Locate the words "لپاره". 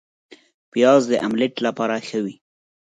1.65-1.95